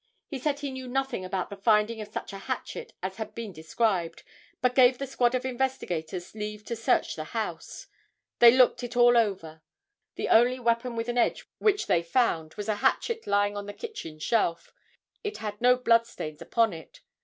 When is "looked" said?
8.49-8.81